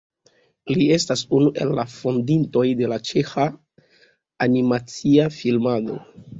[0.77, 3.47] Li estas unu el la fondintoj de la ĉeĥa
[4.49, 6.03] animacia filmado.